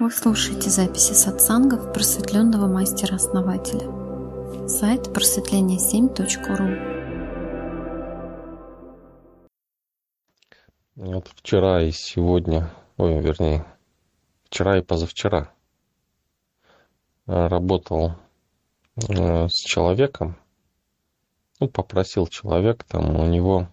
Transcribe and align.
Вы 0.00 0.10
слушаете 0.10 0.70
записи 0.70 1.12
сатсангов 1.12 1.92
просветленного 1.92 2.66
мастера-основателя. 2.66 3.86
Сайт 4.66 5.08
просветление7.ру 5.08 6.78
Вот 10.96 11.28
вчера 11.28 11.82
и 11.82 11.90
сегодня, 11.90 12.70
ой, 12.96 13.20
вернее, 13.20 13.66
вчера 14.44 14.78
и 14.78 14.82
позавчера 14.82 15.52
э, 17.26 17.48
работал 17.48 18.14
э, 19.06 19.48
с 19.48 19.54
человеком, 19.54 20.38
ну, 21.58 21.68
попросил 21.68 22.26
человек, 22.26 22.84
там 22.84 23.16
у 23.16 23.26
него 23.26 23.68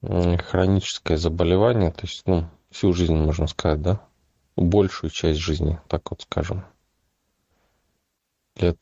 хроническое 0.00 1.16
заболевание, 1.16 1.90
то 1.90 2.02
есть, 2.02 2.22
ну, 2.26 2.44
всю 2.70 2.92
жизнь, 2.92 3.16
можно 3.16 3.48
сказать, 3.48 3.82
да, 3.82 4.00
большую 4.56 5.10
часть 5.10 5.40
жизни, 5.40 5.80
так 5.88 6.10
вот 6.10 6.22
скажем. 6.22 6.64
Лет, 8.56 8.78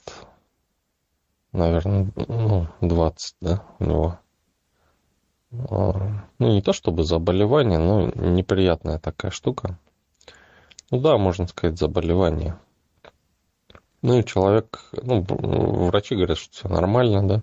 наверное, 1.52 2.10
ну, 2.16 2.68
20, 2.80 3.36
да, 3.40 3.64
у 3.78 3.84
него. 3.84 4.18
А, 5.52 6.26
ну, 6.38 6.52
не 6.52 6.62
то 6.62 6.72
чтобы 6.72 7.04
заболевание, 7.04 7.78
но 7.78 8.09
неприятная 8.09 8.98
такая 8.98 9.30
штука. 9.30 9.78
Ну 10.90 11.00
да, 11.00 11.18
можно 11.18 11.46
сказать, 11.46 11.78
заболевание. 11.78 12.59
Ну 14.02 14.18
и 14.18 14.24
человек, 14.24 14.90
ну, 14.92 15.23
врачи 15.23 16.14
говорят, 16.14 16.38
что 16.38 16.52
все 16.52 16.68
нормально, 16.68 17.28
да, 17.28 17.42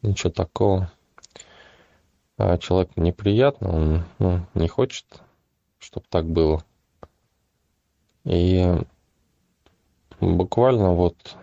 ничего 0.00 0.30
такого. 0.30 0.90
А 2.38 2.58
человеку 2.58 3.00
неприятно, 3.00 3.74
он 3.74 4.04
ну, 4.18 4.46
не 4.54 4.68
хочет, 4.68 5.06
чтобы 5.78 6.06
так 6.08 6.26
было. 6.26 6.62
И 8.26 8.74
буквально 10.20 10.94
вот 10.94 11.36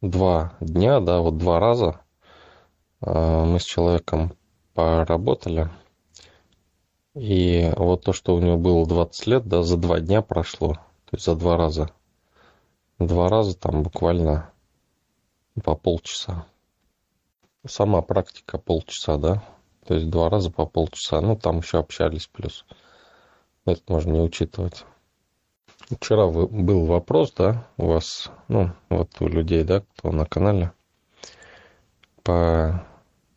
два 0.00 0.54
дня, 0.60 1.00
да, 1.00 1.20
вот 1.20 1.36
два 1.36 1.60
раза 1.60 2.00
а, 3.02 3.44
мы 3.44 3.60
с 3.60 3.64
человеком 3.64 4.32
поработали. 4.72 5.68
И 7.14 7.70
вот 7.76 8.02
то, 8.02 8.14
что 8.14 8.34
у 8.34 8.40
него 8.40 8.56
было 8.56 8.86
20 8.86 9.26
лет, 9.26 9.46
да, 9.46 9.62
за 9.62 9.76
два 9.76 10.00
дня 10.00 10.22
прошло. 10.22 10.72
То 11.04 11.16
есть 11.16 11.26
за 11.26 11.36
два 11.36 11.58
раза. 11.58 11.90
Два 12.98 13.28
раза 13.28 13.54
там 13.54 13.82
буквально 13.82 14.50
по 15.62 15.76
полчаса. 15.76 16.46
Сама 17.66 18.00
практика 18.00 18.56
полчаса, 18.56 19.18
да. 19.18 19.42
То 19.84 19.94
есть 19.94 20.08
два 20.08 20.30
раза 20.30 20.50
по 20.50 20.64
полчаса. 20.64 21.20
Ну, 21.20 21.36
там 21.36 21.58
еще 21.58 21.78
общались 21.78 22.26
плюс. 22.26 22.64
Это 23.66 23.82
можно 23.88 24.12
не 24.12 24.20
учитывать. 24.20 24.86
Вчера 25.90 26.26
был 26.26 26.86
вопрос, 26.86 27.32
да, 27.32 27.68
у 27.76 27.86
вас, 27.86 28.30
ну, 28.48 28.72
вот 28.88 29.10
у 29.20 29.28
людей, 29.28 29.64
да, 29.64 29.80
кто 29.80 30.12
на 30.12 30.24
канале, 30.24 30.72
по 32.22 32.86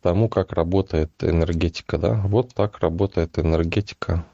тому, 0.00 0.28
как 0.28 0.52
работает 0.52 1.12
энергетика, 1.22 1.98
да. 1.98 2.14
Вот 2.24 2.54
так 2.54 2.78
работает 2.78 3.38
энергетика. 3.38 4.24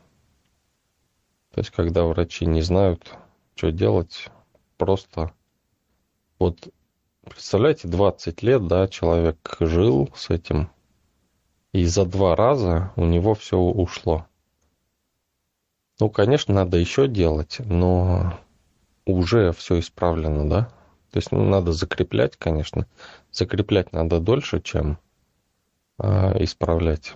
То 1.53 1.61
есть, 1.61 1.71
когда 1.71 2.05
врачи 2.05 2.47
не 2.47 2.63
знают, 2.63 3.17
что 3.57 3.73
делать, 3.73 4.29
просто 4.77 5.33
вот 6.39 6.69
представляете, 7.25 7.89
20 7.89 8.43
лет, 8.43 8.67
да, 8.67 8.89
человек 8.89 9.57
жил 9.61 10.11
с 10.15 10.31
этим, 10.31 10.71
и 11.73 11.85
за 11.85 12.05
два 12.05 12.37
раза 12.37 12.93
у 12.97 13.05
него 13.05 13.35
все 13.35 13.57
ушло. 13.59 14.27
Ну, 16.01 16.11
конечно, 16.11 16.53
надо 16.53 16.77
еще 16.77 17.07
делать, 17.07 17.59
но 17.61 18.39
уже 19.07 19.53
все 19.53 19.79
исправлено, 19.79 20.49
да? 20.49 20.63
То 21.13 21.19
есть 21.19 21.31
ну, 21.31 21.45
надо 21.45 21.73
закреплять, 21.73 22.37
конечно. 22.37 22.89
Закреплять 23.31 23.93
надо 23.93 24.19
дольше, 24.19 24.61
чем 24.61 24.99
э, 25.99 26.43
исправлять. 26.43 27.15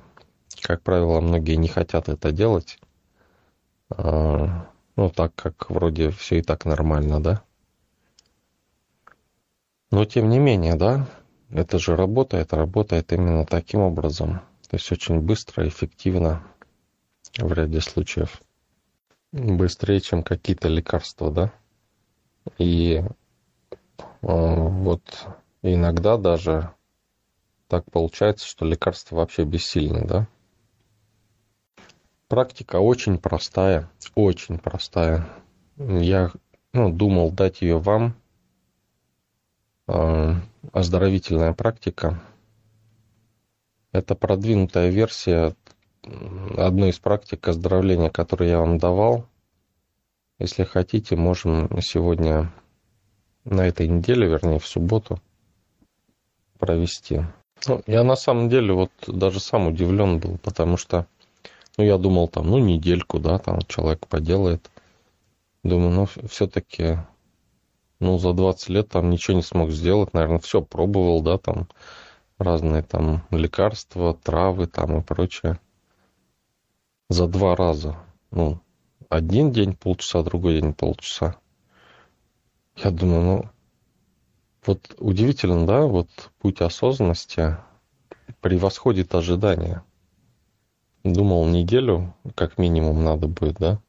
Как 0.62 0.82
правило, 0.82 1.20
многие 1.20 1.56
не 1.56 1.66
хотят 1.66 2.08
это 2.08 2.30
делать. 2.30 2.78
Э, 3.96 4.46
ну, 4.94 5.10
так 5.10 5.34
как 5.34 5.70
вроде 5.70 6.10
все 6.10 6.38
и 6.38 6.42
так 6.42 6.64
нормально, 6.64 7.20
да? 7.20 7.42
Но 9.90 10.04
тем 10.04 10.28
не 10.28 10.38
менее, 10.38 10.76
да, 10.76 11.08
это 11.50 11.80
же 11.80 11.96
работает, 11.96 12.52
работает 12.52 13.12
именно 13.12 13.44
таким 13.44 13.80
образом. 13.80 14.40
То 14.68 14.76
есть 14.76 14.92
очень 14.92 15.20
быстро, 15.20 15.66
эффективно 15.66 16.44
в 17.38 17.52
ряде 17.52 17.80
случаев 17.80 18.40
быстрее, 19.32 20.00
чем 20.00 20.22
какие-то 20.22 20.68
лекарства, 20.68 21.30
да. 21.30 21.52
И 22.58 23.02
э, 23.02 23.04
вот 24.22 25.02
иногда 25.62 26.16
даже 26.16 26.72
так 27.68 27.90
получается, 27.90 28.46
что 28.46 28.64
лекарства 28.64 29.16
вообще 29.16 29.44
бессильны, 29.44 30.06
да. 30.06 30.26
Практика 32.28 32.76
очень 32.76 33.18
простая, 33.18 33.90
очень 34.14 34.58
простая. 34.58 35.26
Я 35.76 36.30
ну, 36.72 36.92
думал 36.92 37.30
дать 37.30 37.62
ее 37.62 37.78
вам. 37.78 38.14
Э, 39.86 40.34
оздоровительная 40.72 41.52
практика. 41.52 42.20
Это 43.92 44.14
продвинутая 44.14 44.90
версия 44.90 45.54
одну 46.56 46.86
из 46.86 46.98
практик 46.98 47.46
оздоровления, 47.48 48.10
которую 48.10 48.50
я 48.50 48.58
вам 48.58 48.78
давал. 48.78 49.26
Если 50.38 50.64
хотите, 50.64 51.16
можем 51.16 51.68
сегодня 51.82 52.52
на 53.44 53.66
этой 53.66 53.88
неделе, 53.88 54.28
вернее, 54.28 54.58
в 54.58 54.66
субботу 54.66 55.20
провести. 56.58 57.22
Ну, 57.66 57.82
я 57.86 58.04
на 58.04 58.16
самом 58.16 58.48
деле 58.48 58.72
вот 58.72 58.90
даже 59.06 59.40
сам 59.40 59.66
удивлен 59.66 60.18
был, 60.18 60.38
потому 60.38 60.76
что 60.76 61.06
ну, 61.76 61.84
я 61.84 61.98
думал 61.98 62.28
там, 62.28 62.46
ну, 62.48 62.58
недельку, 62.58 63.18
да, 63.18 63.38
там 63.38 63.60
человек 63.62 64.06
поделает. 64.06 64.70
Думаю, 65.64 65.90
ну, 65.90 66.08
все-таки, 66.28 66.98
ну, 68.00 68.18
за 68.18 68.32
20 68.32 68.68
лет 68.68 68.88
там 68.88 69.10
ничего 69.10 69.36
не 69.36 69.42
смог 69.42 69.70
сделать, 69.70 70.14
наверное, 70.14 70.38
все 70.38 70.62
пробовал, 70.62 71.20
да, 71.22 71.38
там 71.38 71.68
разные 72.38 72.82
там 72.82 73.24
лекарства, 73.30 74.14
травы 74.14 74.66
там 74.66 74.98
и 74.98 75.02
прочее 75.02 75.58
за 77.08 77.26
два 77.26 77.56
раза. 77.56 77.96
Ну, 78.30 78.60
один 79.08 79.50
день 79.50 79.74
полчаса, 79.74 80.22
другой 80.22 80.60
день 80.60 80.74
полчаса. 80.74 81.36
Я 82.76 82.90
думаю, 82.90 83.22
ну, 83.22 83.50
вот 84.66 84.94
удивительно, 84.98 85.66
да, 85.66 85.86
вот 85.86 86.08
путь 86.38 86.60
осознанности 86.60 87.56
превосходит 88.40 89.14
ожидания. 89.14 89.82
Думал, 91.04 91.46
неделю 91.46 92.14
как 92.34 92.58
минимум 92.58 93.02
надо 93.02 93.28
будет, 93.28 93.56
да? 93.58 93.80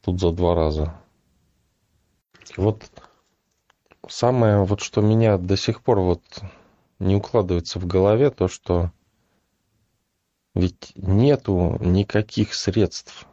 Тут 0.00 0.18
за 0.20 0.32
два 0.32 0.54
раза. 0.54 0.94
вот 2.56 2.90
самое, 4.08 4.64
вот 4.64 4.80
что 4.80 5.00
меня 5.00 5.38
до 5.38 5.56
сих 5.56 5.82
пор 5.82 6.00
вот 6.00 6.22
не 6.98 7.14
укладывается 7.14 7.78
в 7.78 7.86
голове, 7.86 8.30
то, 8.30 8.48
что 8.48 8.90
ведь 10.54 10.92
нету 10.96 11.76
никаких 11.80 12.54
средств. 12.54 13.26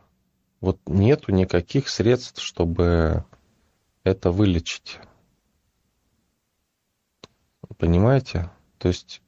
Вот 0.61 0.79
нету 0.85 1.31
никаких 1.31 1.89
средств, 1.89 2.41
чтобы 2.41 3.25
это 4.03 4.31
вылечить. 4.31 4.99
Понимаете? 7.77 8.49
То 8.77 8.87
есть 8.87 9.21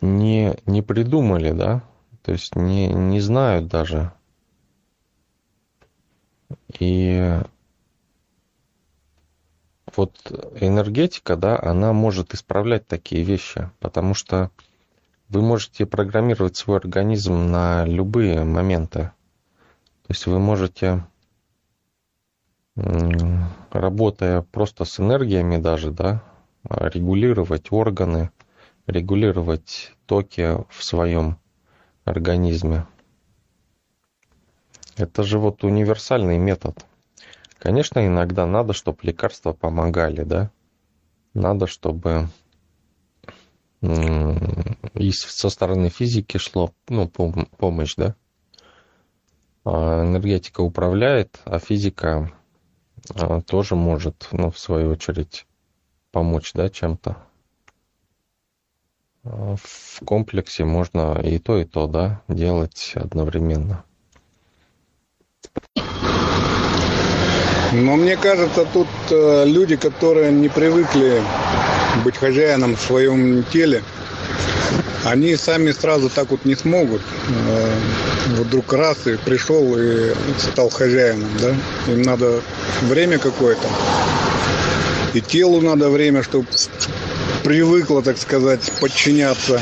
не, 0.00 0.56
не 0.66 0.82
придумали, 0.82 1.52
да? 1.52 1.82
То 2.22 2.32
есть 2.32 2.56
не, 2.56 2.88
не 2.88 3.20
знают 3.20 3.68
даже. 3.68 4.12
И 6.78 7.40
вот 9.94 10.16
энергетика, 10.60 11.36
да, 11.36 11.58
она 11.58 11.92
может 11.92 12.34
исправлять 12.34 12.86
такие 12.86 13.22
вещи, 13.22 13.70
потому 13.80 14.14
что 14.14 14.50
вы 15.28 15.42
можете 15.42 15.86
программировать 15.86 16.56
свой 16.56 16.78
организм 16.78 17.50
на 17.50 17.84
любые 17.84 18.44
моменты. 18.44 19.10
То 20.02 20.10
есть 20.10 20.26
вы 20.26 20.38
можете, 20.38 21.04
работая 22.74 24.42
просто 24.42 24.84
с 24.84 25.00
энергиями 25.00 25.56
даже, 25.56 25.90
да, 25.90 26.22
регулировать 26.68 27.72
органы, 27.72 28.30
регулировать 28.86 29.92
токи 30.06 30.56
в 30.68 30.84
своем 30.84 31.38
организме. 32.04 32.86
Это 34.96 35.24
же 35.24 35.38
вот 35.38 35.64
универсальный 35.64 36.38
метод. 36.38 36.86
Конечно, 37.58 38.06
иногда 38.06 38.46
надо, 38.46 38.72
чтобы 38.72 38.98
лекарства 39.02 39.52
помогали, 39.52 40.22
да. 40.22 40.50
Надо, 41.34 41.66
чтобы 41.66 42.28
и 44.94 45.12
со 45.12 45.50
стороны 45.50 45.88
физики 45.88 46.38
шло, 46.38 46.72
ну, 46.88 47.08
помощь, 47.08 47.94
да. 47.96 48.14
а, 49.64 50.02
энергетика 50.02 50.60
управляет, 50.60 51.40
а 51.44 51.58
физика 51.58 52.32
а, 53.14 53.40
тоже 53.42 53.74
может, 53.76 54.28
ну, 54.32 54.50
в 54.50 54.58
свою 54.58 54.90
очередь, 54.90 55.46
помочь, 56.12 56.52
да, 56.54 56.68
чем-то. 56.68 57.16
А, 59.24 59.56
в 59.56 60.04
комплексе 60.04 60.64
можно 60.64 61.20
и 61.20 61.38
то, 61.38 61.58
и 61.58 61.64
то, 61.64 61.86
да, 61.86 62.22
делать 62.28 62.92
одновременно. 62.94 63.84
Но 67.72 67.96
мне 67.96 68.16
кажется, 68.16 68.64
тут 68.72 68.86
э, 69.10 69.44
люди, 69.44 69.76
которые 69.76 70.32
не 70.32 70.48
привыкли 70.48 71.20
быть 72.02 72.16
хозяином 72.16 72.76
в 72.76 72.80
своем 72.80 73.44
теле, 73.44 73.82
они 75.04 75.36
сами 75.36 75.70
сразу 75.70 76.10
так 76.10 76.30
вот 76.30 76.44
не 76.44 76.54
смогут. 76.54 77.02
Э, 77.28 77.78
вдруг 78.38 78.72
раз 78.72 79.06
и 79.06 79.16
пришел 79.16 79.76
и 79.78 80.12
стал 80.38 80.70
хозяином, 80.70 81.30
да? 81.40 81.54
Им 81.92 82.02
надо 82.02 82.40
время 82.82 83.18
какое-то. 83.18 83.68
И 85.14 85.20
телу 85.20 85.60
надо 85.60 85.88
время, 85.90 86.22
чтобы 86.22 86.46
привыкло, 87.44 88.02
так 88.02 88.18
сказать, 88.18 88.72
подчиняться. 88.80 89.60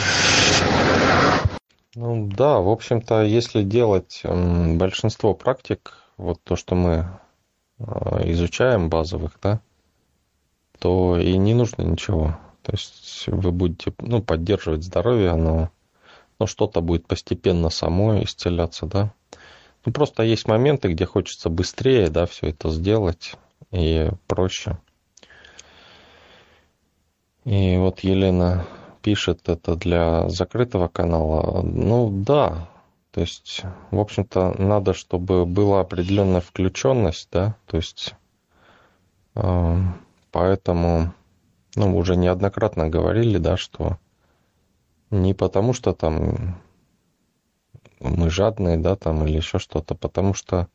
Ну 1.95 2.29
да, 2.35 2.59
в 2.59 2.69
общем-то, 2.69 3.23
если 3.23 3.63
делать 3.63 4.23
большинство 4.25 5.35
практик, 5.35 5.93
вот 6.17 6.43
то, 6.43 6.57
что 6.57 6.75
мы 6.75 7.07
а, 7.79 8.23
изучаем 8.25 8.89
базовых, 8.89 9.33
да, 9.43 9.61
то 10.85 11.19
и 11.19 11.39
не 11.39 11.55
нужно 11.55 11.81
ничего. 11.81 12.37
То 12.61 12.73
есть 12.73 13.25
вы 13.29 13.53
будете 13.53 13.95
ну, 14.01 14.23
поддерживать 14.23 14.83
здоровье, 14.83 15.35
но 15.35 15.71
ну, 16.39 16.47
что-то 16.47 16.83
будет 16.83 17.07
постепенно 17.07 17.71
само 17.71 18.23
исцеляться, 18.23 18.85
да. 18.85 19.15
Ну, 19.87 19.93
просто 19.93 20.25
есть 20.25 20.47
моменты, 20.47 20.93
где 20.93 21.07
хочется 21.07 21.49
быстрее, 21.49 22.11
да, 22.11 22.27
все 22.27 22.49
это 22.49 22.69
сделать 22.69 23.33
и 23.71 24.11
проще. 24.27 24.77
И 27.47 27.79
вот 27.79 28.01
Елена 28.01 28.67
пишет 29.01 29.49
это 29.49 29.77
для 29.77 30.29
закрытого 30.29 30.89
канала. 30.89 31.63
Ну 31.63 32.11
да, 32.11 32.69
то 33.11 33.23
есть, 33.23 33.63
в 33.91 33.99
общем-то, 33.99 34.57
надо, 34.59 34.93
чтобы 34.93 35.47
была 35.47 35.81
определенная 35.81 36.43
включенность, 36.43 37.31
да, 37.33 37.57
то 37.69 37.79
есть, 37.79 38.15
э, 39.35 39.77
поэтому, 40.35 41.15
ну, 41.77 41.97
уже 41.97 42.17
неоднократно 42.17 42.89
говорили, 42.89 43.39
да, 43.39 43.57
что 43.57 43.99
не 45.11 45.33
потому, 45.33 45.73
что 45.73 45.93
там 45.93 46.57
мы 48.01 48.31
жадные, 48.31 48.77
да, 48.77 48.97
там, 48.97 49.25
или 49.25 49.37
еще 49.37 49.61
что-то, 49.61 49.95
потому 49.95 50.35
что 50.35 50.67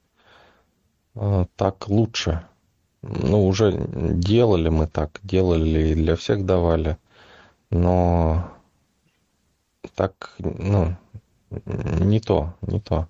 э, 1.15 1.45
так 1.57 1.89
лучше, 1.89 2.45
ну, 3.01 3.45
уже 3.45 3.73
делали 3.75 4.69
мы 4.69 4.87
так, 4.87 5.19
делали 5.23 5.89
и 5.89 5.93
для 5.93 6.15
всех 6.15 6.45
давали, 6.45 6.97
но 7.69 8.49
так, 9.93 10.35
ну, 10.39 10.95
не 11.49 12.21
то, 12.21 12.53
не 12.61 12.79
то. 12.79 13.09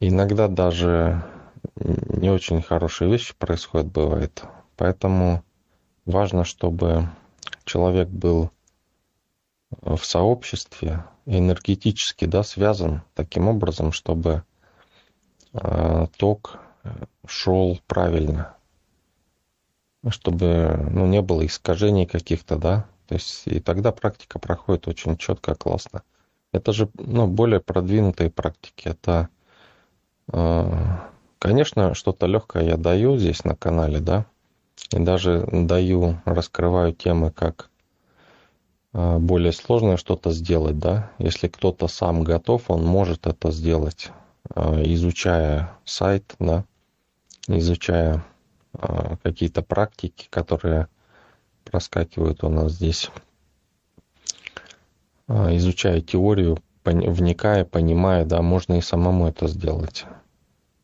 Иногда 0.00 0.48
даже 0.48 1.24
не 1.76 2.28
очень 2.28 2.60
хорошие 2.60 3.10
вещи 3.10 3.34
происходят, 3.38 3.86
бывает. 3.86 4.44
Поэтому 4.76 5.42
важно, 6.04 6.44
чтобы 6.44 7.08
человек 7.64 8.08
был 8.08 8.50
в 9.82 9.98
сообществе, 10.04 11.04
энергетически 11.26 12.24
да, 12.24 12.42
связан 12.42 13.02
таким 13.14 13.48
образом, 13.48 13.92
чтобы 13.92 14.44
э, 15.52 16.06
ток 16.16 16.60
шел 17.26 17.80
правильно, 17.86 18.54
чтобы 20.08 20.88
ну, 20.90 21.06
не 21.06 21.20
было 21.20 21.44
искажений 21.44 22.06
каких-то, 22.06 22.56
да, 22.56 22.86
то 23.08 23.14
есть 23.14 23.42
и 23.46 23.60
тогда 23.60 23.92
практика 23.92 24.38
проходит 24.38 24.88
очень 24.88 25.16
четко, 25.16 25.54
классно. 25.54 26.02
Это 26.52 26.72
же 26.72 26.88
ну, 26.94 27.26
более 27.26 27.60
продвинутые 27.60 28.30
практики. 28.30 28.88
Это, 28.88 29.28
э, 30.32 30.96
конечно, 31.38 31.94
что-то 31.94 32.26
легкое 32.26 32.64
я 32.64 32.76
даю 32.76 33.18
здесь 33.18 33.44
на 33.44 33.56
канале, 33.56 34.00
да, 34.00 34.26
и 34.92 34.98
даже 34.98 35.46
даю, 35.50 36.20
раскрываю 36.24 36.92
темы, 36.92 37.30
как 37.30 37.70
э, 38.92 39.18
более 39.18 39.52
сложное 39.52 39.96
что-то 39.96 40.30
сделать, 40.30 40.78
да. 40.78 41.10
Если 41.18 41.48
кто-то 41.48 41.88
сам 41.88 42.24
готов, 42.24 42.70
он 42.70 42.84
может 42.84 43.26
это 43.26 43.50
сделать, 43.50 44.10
э, 44.54 44.82
изучая 44.84 45.72
сайт, 45.84 46.34
да, 46.38 46.64
изучая 47.48 48.24
а, 48.78 49.16
какие-то 49.22 49.62
практики, 49.62 50.26
которые 50.30 50.88
проскакивают 51.64 52.44
у 52.44 52.48
нас 52.48 52.72
здесь, 52.72 53.10
а, 55.28 55.54
изучая 55.56 56.00
теорию, 56.00 56.58
вникая, 56.84 57.64
понимая, 57.64 58.24
да, 58.24 58.42
можно 58.42 58.74
и 58.74 58.80
самому 58.80 59.28
это 59.28 59.48
сделать. 59.48 60.04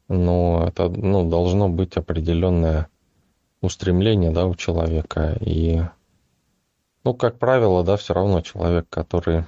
Но 0.09 0.65
это 0.67 0.89
ну, 0.89 1.29
должно 1.29 1.69
быть 1.69 1.97
определенное 1.97 2.89
устремление 3.63 4.31
да, 4.31 4.47
у 4.47 4.55
человека. 4.55 5.39
И, 5.41 5.81
ну, 7.05 7.15
как 7.15 7.39
правило, 7.39 7.83
да, 7.83 7.97
все 7.97 8.13
равно 8.13 8.43
человек, 8.43 8.87
который 8.91 9.45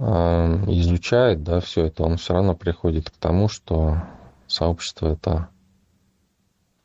э, 0.00 0.04
изучает, 0.04 1.44
да, 1.44 1.60
все 1.60 1.84
это, 1.84 2.02
он 2.02 2.16
все 2.16 2.34
равно 2.34 2.56
приходит 2.56 3.10
к 3.10 3.16
тому, 3.16 3.48
что 3.48 3.98
сообщество 4.48 5.08
это 5.08 5.48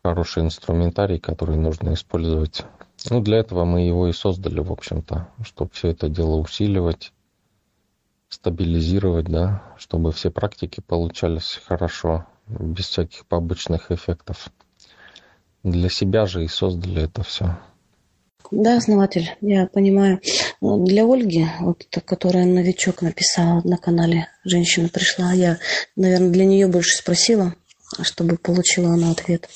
хороший 0.03 0.43
инструментарий, 0.43 1.17
который 1.17 1.55
нужно 1.55 1.93
использовать. 1.93 2.65
Ну, 3.09 3.21
для 3.21 3.37
этого 3.37 3.65
мы 3.65 3.81
его 3.81 4.07
и 4.07 4.13
создали, 4.13 4.59
в 4.59 4.71
общем-то, 4.71 5.29
чтобы 5.43 5.71
все 5.73 5.89
это 5.89 6.09
дело 6.09 6.35
усиливать, 6.35 7.13
стабилизировать, 8.27 9.25
да, 9.25 9.63
чтобы 9.77 10.11
все 10.11 10.29
практики 10.29 10.81
получались 10.81 11.59
хорошо, 11.65 12.25
без 12.47 12.87
всяких 12.87 13.25
побочных 13.25 13.91
эффектов. 13.91 14.49
Для 15.63 15.89
себя 15.89 16.25
же 16.25 16.43
и 16.43 16.47
создали 16.47 17.03
это 17.03 17.23
все. 17.23 17.57
Да, 18.51 18.77
основатель, 18.77 19.31
я 19.41 19.65
понимаю. 19.65 20.19
Для 20.61 21.05
Ольги, 21.05 21.47
вот, 21.61 21.85
которая 22.05 22.45
новичок 22.45 23.01
написала 23.01 23.61
на 23.63 23.77
канале, 23.77 24.27
женщина 24.43 24.89
пришла, 24.89 25.33
я, 25.33 25.57
наверное, 25.95 26.29
для 26.29 26.45
нее 26.45 26.67
больше 26.67 26.97
спросила, 26.97 27.55
чтобы 28.01 28.37
получила 28.37 28.93
она 28.93 29.11
ответ. 29.11 29.49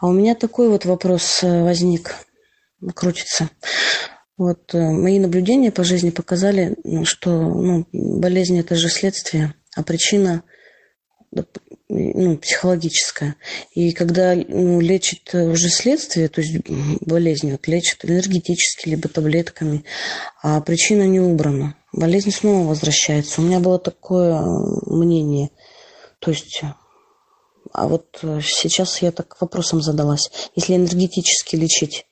А 0.00 0.08
у 0.08 0.12
меня 0.12 0.34
такой 0.34 0.68
вот 0.68 0.84
вопрос 0.84 1.42
э, 1.42 1.62
возник, 1.62 2.14
крутится. 2.94 3.48
Вот 4.36 4.74
э, 4.74 4.78
мои 4.78 5.18
наблюдения 5.18 5.70
по 5.70 5.84
жизни 5.84 6.10
показали, 6.10 6.76
что 7.04 7.30
ну, 7.30 7.86
болезнь 7.92 8.58
это 8.58 8.74
же 8.74 8.88
следствие, 8.88 9.54
а 9.76 9.82
причина 9.82 10.42
ну, 11.88 12.36
психологическая. 12.38 13.36
И 13.72 13.92
когда 13.92 14.34
ну, 14.34 14.80
лечит 14.80 15.34
уже 15.34 15.68
следствие, 15.68 16.28
то 16.28 16.40
есть 16.40 16.68
болезнь 17.00 17.50
вот, 17.52 17.66
лечат 17.66 18.04
энергетически, 18.04 18.88
либо 18.88 19.08
таблетками, 19.08 19.84
а 20.42 20.60
причина 20.60 21.02
не 21.02 21.20
убрана, 21.20 21.76
болезнь 21.92 22.30
снова 22.30 22.68
возвращается. 22.68 23.40
У 23.40 23.44
меня 23.44 23.60
было 23.60 23.78
такое 23.78 24.40
мнение. 24.86 25.50
То 26.20 26.30
есть 26.30 26.62
а 27.74 27.88
вот 27.88 28.20
э, 28.22 28.40
сейчас 28.40 29.02
я 29.02 29.10
так 29.10 29.40
вопросом 29.40 29.82
задалась. 29.82 30.30
Если 30.54 30.76
энергетически 30.76 31.56
лечить, 31.56 32.06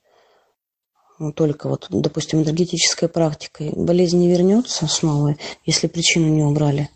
ну, 1.20 1.32
только 1.32 1.68
вот, 1.68 1.86
допустим, 1.90 2.42
энергетической 2.42 3.08
практикой, 3.08 3.70
болезнь 3.76 4.18
не 4.18 4.28
вернется 4.28 4.88
снова, 4.88 5.36
если 5.64 5.86
причину 5.86 6.26
не 6.26 6.42
убрали? 6.42 6.90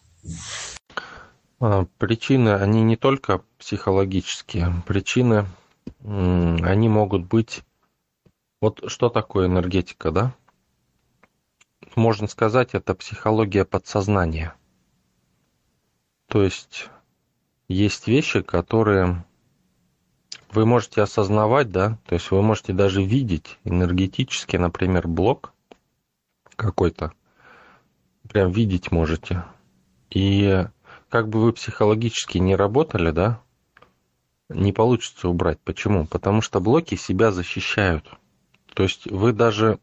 А, 1.58 1.86
причины, 1.98 2.50
они 2.50 2.82
не 2.82 2.96
только 2.96 3.42
психологические. 3.58 4.72
Причины, 4.86 5.46
они 6.02 6.88
могут 6.88 7.25
быть... 7.26 7.62
Вот 8.60 8.82
что 8.90 9.10
такое 9.10 9.46
энергетика, 9.46 10.10
да? 10.10 10.34
Можно 11.94 12.26
сказать, 12.26 12.70
это 12.75 12.94
психология 12.94 13.64
подсознания. 13.64 14.54
То 16.26 16.42
есть 16.42 16.88
есть 17.68 18.06
вещи, 18.06 18.40
которые 18.42 19.25
вы 20.50 20.64
можете 20.64 21.02
осознавать, 21.02 21.70
да, 21.70 21.98
то 22.06 22.14
есть 22.14 22.30
вы 22.30 22.42
можете 22.42 22.72
даже 22.72 23.02
видеть 23.02 23.58
энергетически, 23.64 24.56
например, 24.56 25.06
блок 25.06 25.52
какой-то, 26.56 27.12
прям 28.28 28.52
видеть 28.52 28.90
можете. 28.90 29.44
И 30.10 30.66
как 31.08 31.28
бы 31.28 31.40
вы 31.40 31.52
психологически 31.52 32.38
не 32.38 32.56
работали, 32.56 33.10
да, 33.10 33.40
не 34.48 34.72
получится 34.72 35.28
убрать. 35.28 35.58
Почему? 35.60 36.06
Потому 36.06 36.40
что 36.40 36.60
блоки 36.60 36.94
себя 36.94 37.32
защищают. 37.32 38.08
То 38.75 38.82
есть 38.82 39.10
вы 39.10 39.32
даже, 39.32 39.78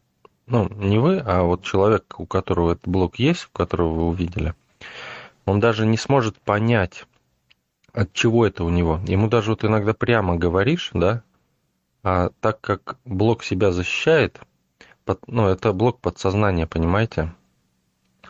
ну, 0.46 0.68
не 0.68 0.98
вы, 0.98 1.18
а 1.18 1.42
вот 1.42 1.64
человек, 1.64 2.14
у 2.18 2.26
которого 2.26 2.72
этот 2.72 2.88
блок 2.88 3.18
есть, 3.18 3.46
у 3.46 3.56
которого 3.56 3.94
вы 3.94 4.06
увидели, 4.06 4.54
он 5.44 5.60
даже 5.60 5.86
не 5.86 5.96
сможет 5.96 6.40
понять, 6.40 7.06
от 7.92 8.12
чего 8.12 8.46
это 8.46 8.64
у 8.64 8.70
него. 8.70 9.00
Ему 9.06 9.28
даже 9.28 9.50
вот 9.50 9.64
иногда 9.64 9.94
прямо 9.94 10.36
говоришь, 10.36 10.90
да, 10.94 11.22
а 12.02 12.30
так 12.40 12.60
как 12.60 12.98
блок 13.04 13.44
себя 13.44 13.72
защищает, 13.72 14.40
под, 15.04 15.26
ну, 15.26 15.48
это 15.48 15.72
блок 15.72 16.00
подсознания, 16.00 16.66
понимаете? 16.66 17.34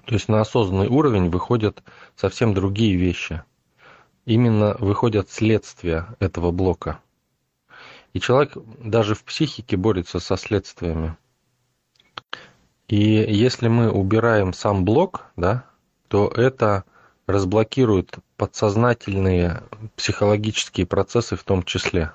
То 0.07 0.15
есть 0.15 0.29
на 0.29 0.41
осознанный 0.41 0.89
уровень 0.89 1.31
выходят 1.31 1.83
совсем 2.17 2.55
другие 2.55 2.97
вещи. 2.97 3.43
Именно 4.27 4.77
выходят 4.79 5.31
следствия 5.31 6.09
этого 6.19 6.51
блока. 6.51 7.01
И 8.13 8.21
человек 8.21 8.57
даже 8.79 9.15
в 9.15 9.25
психике 9.25 9.77
борется 9.77 10.21
со 10.21 10.37
следствиями. 10.37 11.17
И 12.89 12.97
если 12.97 13.69
мы 13.69 13.91
убираем 13.91 14.53
сам 14.53 14.85
блок, 14.85 15.27
да, 15.37 15.65
то 16.09 16.29
это 16.29 16.85
разблокирует 17.27 18.19
подсознательные 18.37 19.63
психологические 19.97 20.87
процессы 20.87 21.37
в 21.37 21.45
том 21.45 21.63
числе. 21.63 22.13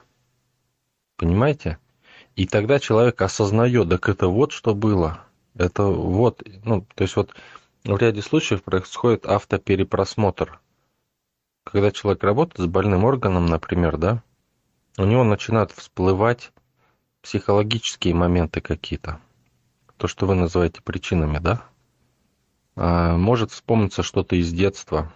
Понимаете? 1.18 1.80
И 2.36 2.46
тогда 2.46 2.80
человек 2.80 3.22
осознает, 3.22 3.90
так 3.90 4.08
это 4.08 4.28
вот 4.28 4.52
что 4.52 4.76
было. 4.76 5.22
Это 5.56 5.84
вот, 5.84 6.44
ну, 6.64 6.86
то 6.96 7.02
есть 7.02 7.16
вот 7.16 7.36
в 7.84 7.98
ряде 7.98 8.22
случаев 8.22 8.64
происходит 8.64 9.26
автоперепросмотр. 9.26 10.60
Когда 11.64 11.92
человек 11.92 12.24
работает 12.24 12.60
с 12.60 12.66
больным 12.66 13.06
органом, 13.06 13.46
например, 13.46 13.98
да, 13.98 14.24
у 14.98 15.06
него 15.06 15.24
начинают 15.24 15.72
всплывать 15.72 16.52
психологические 17.22 18.14
моменты 18.14 18.62
какие-то. 18.62 19.20
То, 19.98 20.08
что 20.08 20.26
вы 20.26 20.36
называете 20.36 20.82
причинами, 20.82 21.40
да? 21.40 21.64
А, 22.76 23.18
может 23.18 23.52
вспомниться 23.52 24.04
что-то 24.04 24.36
из 24.36 24.52
детства 24.52 25.12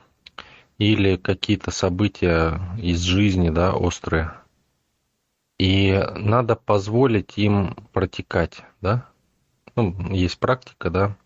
или 0.77 1.17
какие-то 1.17 1.72
события 1.72 2.60
из 2.77 3.00
жизни, 3.01 3.50
да, 3.50 3.74
острые. 3.74 4.34
И 5.58 6.01
надо 6.15 6.55
позволить 6.55 7.38
им 7.38 7.75
протекать, 7.93 8.63
да? 8.82 9.08
Ну, 9.75 9.96
есть 10.12 10.38
практика, 10.39 10.89
да, 10.89 11.17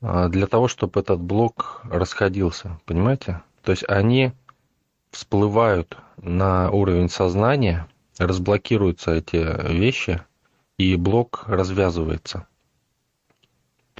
для 0.00 0.46
того, 0.46 0.68
чтобы 0.68 1.00
этот 1.00 1.20
блок 1.20 1.82
расходился, 1.84 2.80
понимаете? 2.84 3.42
То 3.62 3.72
есть 3.72 3.84
они 3.88 4.32
всплывают 5.10 5.96
на 6.16 6.70
уровень 6.70 7.08
сознания, 7.08 7.88
разблокируются 8.18 9.12
эти 9.12 9.36
вещи, 9.72 10.22
и 10.76 10.94
блок 10.96 11.44
развязывается. 11.46 12.46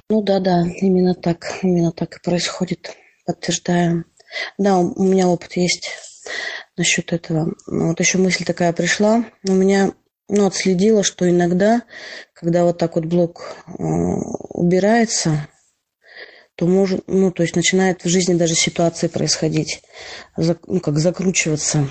Ну 0.09 0.23
да, 0.23 0.39
да, 0.39 0.65
именно 0.65 1.13
так, 1.13 1.59
именно 1.61 1.91
так 1.91 2.17
и 2.17 2.21
происходит. 2.21 2.95
Подтверждаю. 3.25 4.05
Да, 4.57 4.77
у 4.79 5.03
меня 5.03 5.27
опыт 5.27 5.53
есть 5.53 5.91
насчет 6.77 7.13
этого. 7.13 7.53
Вот 7.67 7.99
еще 7.99 8.17
мысль 8.17 8.45
такая 8.45 8.73
пришла. 8.73 9.23
У 9.47 9.51
меня 9.51 9.91
ну, 10.27 10.47
отследила, 10.47 11.03
что 11.03 11.29
иногда, 11.29 11.83
когда 12.33 12.63
вот 12.63 12.77
так 12.77 12.95
вот 12.95 13.05
блок 13.05 13.55
э, 13.67 13.71
убирается, 14.49 15.47
то 16.59 16.67
может, 16.67 17.05
ну, 17.07 17.31
то 17.31 17.41
есть 17.41 17.55
начинает 17.55 18.03
в 18.03 18.09
жизни 18.09 18.33
даже 18.33 18.53
ситуации 18.53 19.07
происходить, 19.07 19.81
ну, 20.35 20.81
как 20.81 20.99
закручиваться 20.99 21.87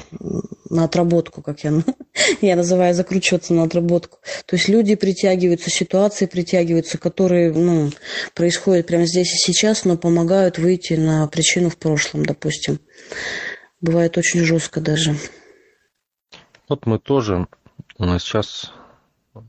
на 0.68 0.84
отработку, 0.84 1.40
как 1.40 1.64
я, 1.64 1.72
я 2.42 2.54
называю 2.54 2.92
закручиваться 2.92 3.54
на 3.54 3.62
отработку. 3.62 4.18
То 4.44 4.56
есть 4.56 4.68
люди 4.68 4.94
притягиваются, 4.94 5.70
ситуации 5.70 6.26
притягиваются, 6.26 6.98
которые, 6.98 7.50
ну, 7.50 7.90
происходят 8.34 8.86
прямо 8.86 9.06
здесь 9.06 9.32
и 9.32 9.38
сейчас, 9.38 9.86
но 9.86 9.96
помогают 9.96 10.58
выйти 10.58 10.92
на 10.92 11.26
причину 11.28 11.70
в 11.70 11.78
прошлом, 11.78 12.26
допустим. 12.26 12.78
Бывает 13.80 14.18
очень 14.18 14.40
жестко 14.40 14.82
даже. 14.82 15.16
Вот 16.68 16.84
мы 16.84 16.98
тоже 16.98 17.48
сейчас 17.98 18.70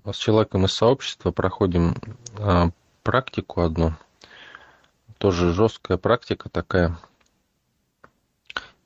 с 0.09 0.15
человеком 0.15 0.63
из 0.63 0.71
сообщества 0.71 1.31
проходим 1.31 1.97
а, 2.37 2.69
практику 3.03 3.63
одну– 3.63 3.95
тоже 5.19 5.53
жесткая 5.53 5.99
практика 5.99 6.49
такая. 6.49 6.97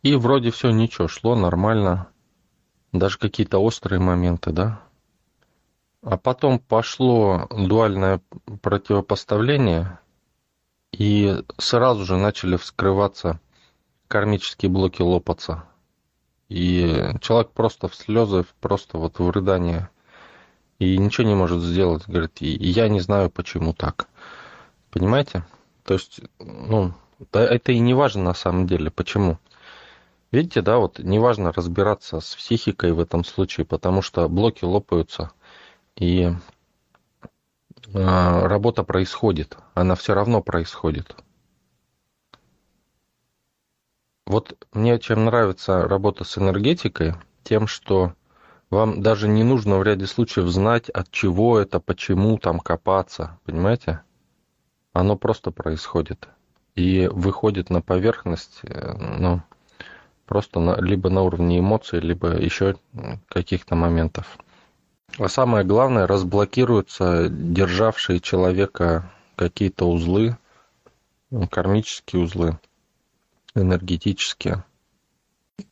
И 0.02 0.16
вроде 0.16 0.52
все 0.52 0.72
ничего, 0.72 1.08
шло 1.08 1.36
нормально. 1.36 2.10
Даже 2.92 3.18
какие-то 3.18 3.60
острые 3.60 4.00
моменты, 4.00 4.52
да. 4.52 4.82
А 6.02 6.18
потом 6.18 6.60
пошло 6.60 7.48
дуальное 7.50 8.22
противопоставление, 8.62 10.00
и 10.92 11.44
сразу 11.58 12.04
же 12.04 12.18
начали 12.18 12.58
вскрываться 12.58 13.40
кармические 14.08 14.70
блоки 14.70 15.02
лопаться. 15.02 15.64
И 16.50 17.16
человек 17.22 17.52
просто 17.52 17.88
в 17.88 17.96
слезы, 17.96 18.46
просто 18.60 18.98
вот 18.98 19.18
в 19.20 19.30
рыдание. 19.30 19.90
И 20.80 20.98
ничего 20.98 21.26
не 21.26 21.36
может 21.36 21.62
сделать. 21.62 22.04
Говорит, 22.08 22.40
я 22.42 22.90
не 22.90 23.00
знаю, 23.00 23.32
почему 23.32 23.74
так. 23.74 24.08
Понимаете? 24.92 25.46
То 25.84 25.96
есть, 25.96 26.22
ну, 26.40 26.94
это 27.32 27.72
и 27.72 27.80
не 27.80 27.94
важно 27.94 28.24
на 28.24 28.34
самом 28.34 28.68
деле. 28.68 28.90
Почему? 28.90 29.38
Видите, 30.32 30.62
да, 30.62 30.78
вот 30.78 31.00
не 31.00 31.20
важно 31.20 31.52
разбираться 31.52 32.20
с 32.20 32.36
психикой 32.36 32.94
в 32.94 33.00
этом 33.00 33.24
случае, 33.24 33.66
потому 33.66 34.02
что 34.02 34.28
блоки 34.28 34.66
лопаются, 34.66 35.32
и 35.96 36.32
э, 37.94 38.48
работа 38.48 38.84
происходит, 38.84 39.58
она 39.76 39.94
все 39.94 40.16
равно 40.16 40.42
происходит. 40.42 41.16
Вот 44.26 44.58
мне 44.72 44.98
чем 45.00 45.26
нравится 45.26 45.88
работа 45.88 46.24
с 46.24 46.38
энергетикой, 46.38 47.14
тем, 47.44 47.68
что 47.68 48.14
вам 48.72 49.04
даже 49.04 49.28
не 49.28 49.44
нужно 49.44 49.78
в 49.78 49.84
ряде 49.84 50.08
случаев 50.08 50.48
знать, 50.48 50.90
от 50.90 51.12
чего 51.12 51.60
это, 51.60 51.80
почему 51.80 52.40
там 52.40 52.60
копаться, 52.60 53.38
понимаете? 53.46 54.02
Оно 54.94 55.18
просто 55.18 55.52
происходит 55.52 56.30
и 56.76 57.08
выходит 57.12 57.70
на 57.70 57.82
поверхность, 57.82 58.60
э, 58.64 58.94
ну, 59.20 59.42
просто 60.26 60.60
на, 60.60 60.80
либо 60.80 61.10
на 61.10 61.22
уровне 61.22 61.60
эмоций, 61.60 62.00
либо 62.00 62.30
еще 62.30 62.76
каких-то 63.28 63.76
моментов. 63.76 64.38
А 65.20 65.28
самое 65.28 65.66
главное, 65.66 66.08
разблокируются 66.08 67.28
державшие 67.30 68.20
человека 68.20 69.12
какие-то 69.36 69.86
узлы, 69.86 70.38
ну, 71.30 71.48
кармические 71.48 72.24
узлы, 72.24 72.58
энергетические. 73.56 74.64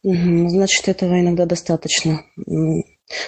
Значит, 0.03 0.87
этого 0.87 1.19
иногда 1.19 1.45
достаточно. 1.45 2.21
Ну 2.37 2.83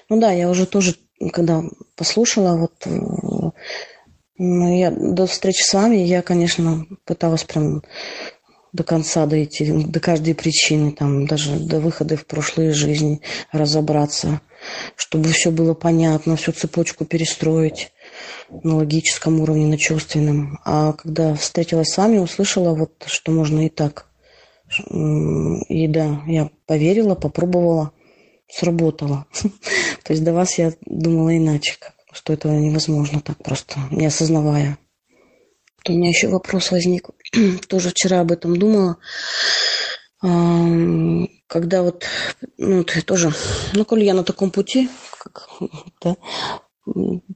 да, 0.09 0.31
я 0.31 0.49
уже 0.49 0.65
тоже, 0.65 0.95
когда 1.31 1.61
послушала 1.95 2.57
вот 2.57 2.73
э, 2.85 3.51
ну, 4.37 4.75
я 4.75 4.91
до 4.91 5.27
встречи 5.27 5.61
с 5.61 5.73
вами, 5.73 5.97
я, 5.97 6.21
конечно, 6.21 6.85
пыталась 7.05 7.43
прям 7.43 7.83
до 8.71 8.83
конца 8.83 9.27
дойти, 9.27 9.71
до 9.71 9.99
каждой 9.99 10.33
причины, 10.33 10.91
там, 10.91 11.27
даже 11.27 11.59
до 11.59 11.79
выхода 11.79 12.17
в 12.17 12.25
прошлые 12.25 12.73
жизни 12.73 13.21
разобраться, 13.51 14.41
чтобы 14.95 15.29
все 15.29 15.51
было 15.51 15.75
понятно, 15.75 16.35
всю 16.35 16.51
цепочку 16.51 17.05
перестроить 17.05 17.91
на 18.49 18.77
логическом 18.77 19.39
уровне, 19.39 19.67
на 19.67 19.77
чувственном. 19.77 20.59
А 20.65 20.93
когда 20.93 21.35
встретилась 21.35 21.89
с 21.89 21.97
вами, 21.97 22.17
услышала, 22.17 22.73
вот, 22.73 23.03
что 23.05 23.31
можно 23.31 23.67
и 23.67 23.69
так. 23.69 24.07
И 24.89 25.87
да, 25.87 26.23
я 26.25 26.49
поверила, 26.65 27.13
попробовала, 27.13 27.91
сработало. 28.49 29.27
То 30.03 30.13
есть 30.13 30.23
до 30.23 30.33
вас 30.33 30.57
я 30.57 30.73
думала 30.87 31.37
иначе 31.37 31.75
что 32.13 32.33
это 32.33 32.49
невозможно 32.49 33.21
так 33.21 33.37
просто, 33.37 33.79
не 33.91 34.05
осознавая. 34.05 34.77
У 35.87 35.91
меня 35.91 36.09
еще 36.09 36.29
вопрос 36.29 36.71
возник. 36.71 37.09
Тоже 37.67 37.89
вчера 37.89 38.21
об 38.21 38.31
этом 38.31 38.57
думала. 38.57 38.97
Когда 40.21 41.83
вот, 41.83 42.05
ну, 42.57 42.85
ты 42.85 43.01
тоже, 43.01 43.33
ну, 43.73 43.83
коли 43.83 44.05
я 44.05 44.13
на 44.13 44.23
таком 44.23 44.51
пути, 44.51 44.89
как, 45.19 45.49
да, 46.01 46.15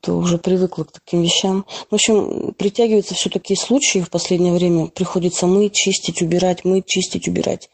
то 0.02 0.18
уже 0.18 0.38
привыкла 0.38 0.86
к 0.86 0.94
таким 0.94 1.22
вещам. 1.22 1.66
В 1.92 1.96
общем, 1.96 2.54
притягиваются 2.54 3.14
все 3.14 3.30
такие 3.30 3.60
случаи 3.60 4.00
в 4.00 4.10
последнее 4.10 4.54
время. 4.54 4.88
Приходится 4.88 5.48
мыть, 5.48 5.74
чистить, 5.74 6.22
убирать, 6.22 6.64
мыть, 6.64 6.86
чистить, 6.86 7.28
убирать. 7.28 7.70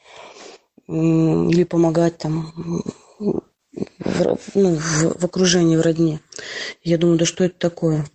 Или 0.87 1.63
помогать 1.63 2.17
там 2.17 2.51
в, 3.99 4.37
ну, 4.55 4.75
в, 4.75 5.21
в 5.21 5.25
окружении, 5.25 5.77
в 5.77 5.81
родне. 5.81 6.19
Я 6.83 6.97
думаю, 6.97 7.17
да 7.17 7.25
что 7.25 7.43
это 7.43 7.55
такое? 7.57 8.05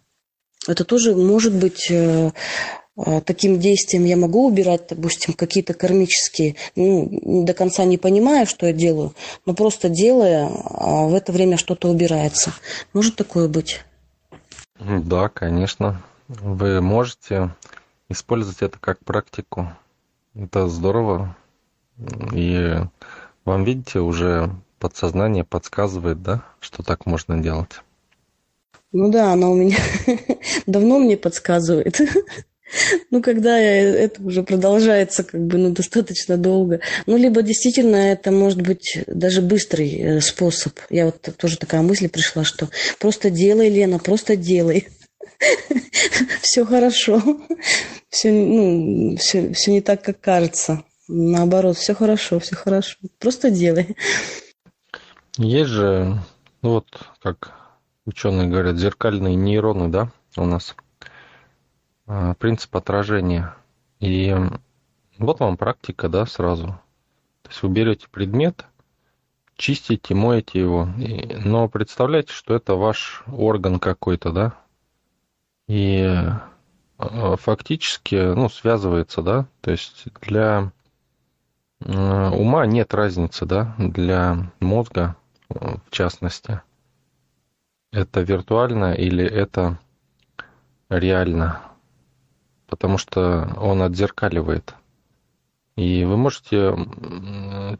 Это 0.66 0.84
тоже 0.84 1.14
может 1.14 1.54
быть 1.54 1.90
э, 1.90 2.30
э, 2.96 3.20
таким 3.22 3.58
действием 3.58 4.04
я 4.04 4.16
могу 4.16 4.46
убирать, 4.46 4.87
допустим, 4.90 5.34
какие-то 5.34 5.75
кармические, 5.75 6.56
ну, 6.76 7.44
до 7.44 7.54
конца 7.54 7.84
не 7.84 7.96
понимая, 7.96 8.44
что 8.44 8.66
я 8.66 8.72
делаю, 8.72 9.14
но 9.46 9.54
просто 9.54 9.88
делая, 9.88 10.50
а 10.64 11.06
в 11.06 11.14
это 11.14 11.32
время 11.32 11.56
что-то 11.56 11.88
убирается. 11.88 12.52
Может 12.92 13.16
такое 13.16 13.48
быть? 13.48 13.80
Да, 14.78 15.28
конечно. 15.28 16.02
Вы 16.28 16.80
можете 16.80 17.54
использовать 18.08 18.62
это 18.62 18.78
как 18.78 19.04
практику. 19.04 19.72
Это 20.34 20.68
здорово. 20.68 21.37
И 22.32 22.76
вам, 23.44 23.64
видите, 23.64 24.00
уже 24.00 24.50
подсознание 24.78 25.44
подсказывает, 25.44 26.23
да, 26.23 26.44
что 26.61 26.82
так 26.82 27.06
можно 27.06 27.38
делать? 27.42 27.80
Ну 28.92 29.11
да, 29.11 29.32
она 29.32 29.50
у 29.50 29.54
меня 29.54 29.76
давно 30.66 30.99
мне 30.99 31.16
подсказывает. 31.16 32.00
Ну, 33.11 33.23
когда 33.23 33.58
это 33.58 34.23
уже 34.23 34.42
продолжается 34.42 35.25
как 35.25 35.40
бы 35.42 35.56
ну, 35.56 35.70
достаточно 35.70 36.37
долго. 36.37 36.80
Ну, 37.06 37.16
либо 37.16 37.40
действительно 37.40 37.97
это 37.97 38.30
может 38.30 38.61
быть 38.61 38.99
даже 39.06 39.40
быстрый 39.40 39.97
э, 39.97 40.20
способ. 40.20 40.78
Я 40.90 41.06
вот 41.06 41.30
тоже 41.38 41.56
такая 41.56 41.80
мысль 41.80 42.11
пришла, 42.11 42.44
что 42.44 42.68
просто 42.99 43.30
делай, 43.30 43.70
Лена, 43.70 43.99
просто 43.99 44.37
делай. 44.37 44.88
Все 46.42 46.66
хорошо. 46.66 47.23
Все, 48.11 48.32
ну, 48.32 49.16
все, 49.16 49.52
все 49.54 49.73
не 49.73 49.80
так, 49.80 50.02
как 50.02 50.20
кажется. 50.20 50.85
Наоборот, 51.08 51.78
все 51.78 51.94
хорошо, 51.94 52.38
все 52.38 52.54
хорошо. 52.54 52.97
Просто 53.18 53.50
делай. 53.50 53.97
Есть 55.38 55.71
же, 55.71 56.18
ну 56.62 56.71
вот, 56.71 56.87
как 57.23 57.52
ученые 58.07 58.49
говорят, 58.49 58.76
зеркальные 58.76 59.37
нейроны, 59.37 59.88
да, 59.88 60.11
у 60.37 60.45
нас. 60.45 60.75
А, 62.09 62.35
принцип 62.35 62.75
отражения. 62.75 63.54
И 64.00 64.35
вот 65.16 65.38
вам 65.38 65.57
практика, 65.57 66.09
да, 66.09 66.26
сразу. 66.26 66.80
То 67.42 67.50
есть 67.50 67.62
вы 67.62 67.68
берете 67.68 68.09
предмет, 68.11 68.66
чистите, 69.54 70.12
моете 70.16 70.59
его, 70.59 70.88
но 71.45 71.68
представляете, 71.68 72.33
что 72.33 72.57
это 72.57 72.75
ваш 72.75 73.23
орган 73.28 73.78
какой-то, 73.78 74.33
да, 74.33 74.54
и 75.68 76.02
а, 76.99 77.37
фактически, 77.37 78.35
ну, 78.35 78.49
связывается, 78.49 79.23
да, 79.23 79.47
то 79.61 79.71
есть 79.71 80.07
для 80.21 80.73
ума 81.78 82.66
нет 82.66 82.92
разницы, 82.92 83.47
да, 83.47 83.76
для 83.78 84.50
мозга 84.59 85.14
в 85.48 85.90
частности, 85.90 86.62
это 87.90 88.20
виртуально 88.20 88.92
или 88.92 89.24
это 89.24 89.78
реально, 90.88 91.62
потому 92.66 92.98
что 92.98 93.54
он 93.56 93.82
отзеркаливает. 93.82 94.74
И 95.76 96.04
вы 96.04 96.16
можете 96.16 96.74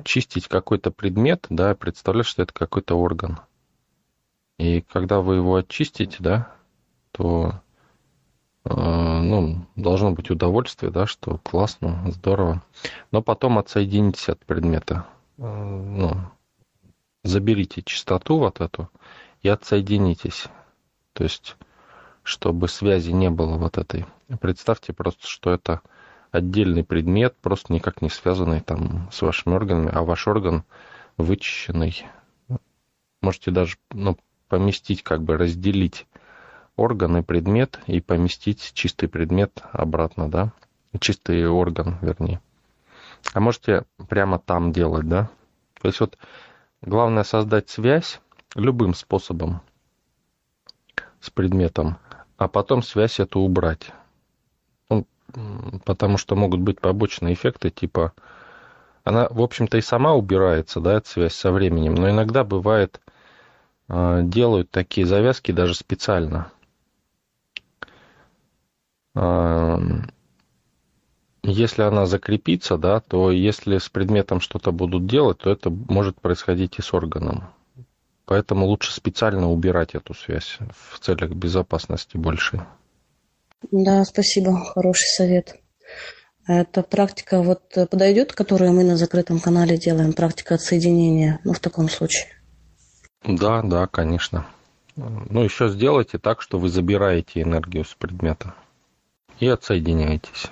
чистить 0.05 0.47
какой-то 0.47 0.91
предмет, 0.91 1.47
да, 1.51 1.75
представлять, 1.75 2.27
что 2.27 2.43
это 2.43 2.53
какой-то 2.53 2.95
орган. 2.95 3.41
И 4.59 4.83
когда 4.83 5.21
вы 5.21 5.37
его 5.37 5.57
очистите, 5.57 6.17
да, 6.21 6.53
то 7.13 7.61
э, 8.65 8.71
ну, 8.73 9.67
должно 9.77 10.13
быть 10.13 10.31
удовольствие, 10.31 10.93
да, 10.93 11.07
что 11.07 11.39
классно, 11.39 12.11
здорово. 12.11 12.63
Но 13.11 13.23
потом 13.23 13.59
отсоединитесь 13.59 14.29
от 14.29 14.45
предмета. 14.45 15.07
Э, 15.39 15.43
ну, 15.43 16.17
заберите 17.29 17.83
чистоту 17.83 18.39
вот 18.39 18.61
эту 18.61 18.91
и 19.43 19.49
отсоединитесь. 19.49 20.47
То 21.13 21.25
есть, 21.25 21.57
чтобы 22.23 22.69
связи 22.69 23.11
не 23.11 23.31
было 23.31 23.57
вот 23.57 23.79
этой. 23.79 24.07
Представьте 24.41 24.93
просто, 24.93 25.27
что 25.27 25.51
это 25.51 25.81
отдельный 26.31 26.85
предмет, 26.85 27.37
просто 27.41 27.73
никак 27.73 28.03
не 28.03 28.11
связанный 28.11 28.61
там 28.61 29.09
с 29.13 29.23
вашими 29.23 29.55
органами, 29.55 29.91
а 29.93 30.03
ваш 30.03 30.27
орган 30.27 30.65
вычищенный. 31.17 32.07
Можете 33.21 33.51
даже 33.51 33.77
ну, 33.93 34.17
поместить, 34.49 35.03
как 35.03 35.23
бы 35.23 35.37
разделить 35.37 36.07
орган 36.77 37.19
и 37.19 37.23
предмет 37.23 37.81
и 37.87 38.01
поместить 38.01 38.73
чистый 38.75 39.09
предмет 39.09 39.63
обратно, 39.73 40.31
да? 40.31 40.53
Чистый 41.01 41.47
орган, 41.49 41.99
вернее. 42.01 42.41
А 43.35 43.41
можете 43.41 43.85
прямо 44.09 44.39
там 44.39 44.73
делать, 44.73 45.09
да? 45.09 45.29
То 45.81 45.89
есть 45.89 46.01
вот 46.01 46.17
Главное 46.83 47.25
создать 47.25 47.69
связь 47.69 48.21
любым 48.55 48.95
способом 48.95 49.61
с 51.21 51.31
предметом, 51.31 51.99
а 52.37 52.49
потом 52.49 52.83
связь 52.83 53.19
эту 53.19 53.41
убрать. 53.41 53.93
Ну, 54.89 55.07
потому 55.85 56.19
что 56.19 56.37
могут 56.37 56.61
быть 56.61 56.81
побочные 56.81 57.35
эффекты, 57.35 57.71
типа 57.71 58.13
она, 59.03 59.27
в 59.31 59.41
общем-то, 59.41 59.79
и 59.79 59.81
сама 59.81 60.15
убирается, 60.15 60.81
да, 60.81 60.95
эта 60.95 61.09
связь 61.09 61.35
со 61.35 61.51
временем, 61.51 61.95
но 61.95 62.11
иногда 62.11 62.45
бывает, 62.45 63.01
а, 63.89 64.23
делают 64.23 64.71
такие 64.71 65.07
завязки 65.07 65.51
даже 65.51 65.75
специально. 65.75 66.51
Если 71.51 71.83
она 71.83 72.05
закрепится, 72.05 72.77
да, 72.77 73.01
то 73.01 73.31
если 73.31 73.79
с 73.79 73.89
предметом 73.89 74.41
что-то 74.41 74.71
будут 74.71 75.07
делать, 75.07 75.39
то 75.39 75.51
это 75.51 75.71
может 75.71 76.21
происходить 76.21 76.79
и 76.79 76.83
с 76.83 76.93
органом. 76.93 77.49
Поэтому 78.27 78.67
лучше 78.67 78.93
специально 78.93 79.51
убирать 79.51 79.95
эту 79.95 80.13
связь 80.13 80.59
в 80.93 80.99
целях 80.99 81.31
безопасности 81.31 82.19
большей. 82.19 82.61
Да, 83.71 84.05
спасибо, 84.05 84.63
хороший 84.63 85.07
совет. 85.17 85.57
Эта 86.47 86.83
практика 86.83 87.41
вот 87.41 87.63
подойдет, 87.91 88.33
которую 88.33 88.73
мы 88.73 88.85
на 88.85 88.99
закрытом 88.99 89.41
канале 89.41 89.79
делаем, 89.79 90.13
практика 90.13 90.57
отсоединения, 90.57 91.41
ну, 91.45 91.55
в 91.55 91.61
таком 91.61 91.89
случае? 91.89 92.27
Да, 93.25 93.63
да, 93.63 93.87
конечно. 93.87 94.47
Ну, 94.97 95.45
еще 95.45 95.69
сделайте 95.69 96.19
так, 96.19 96.43
что 96.43 96.59
вы 96.59 96.69
забираете 96.69 97.41
энергию 97.41 97.85
с 97.85 97.95
предмета 97.95 98.55
и 99.41 99.49
отсоединяетесь 99.49 100.51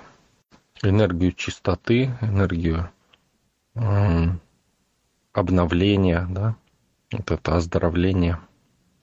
энергию 0.83 1.31
чистоты, 1.33 2.17
энергию 2.21 2.91
обновления, 5.33 6.25
да, 6.29 6.55
вот 7.11 7.31
это 7.31 7.55
оздоровление– 7.55 8.39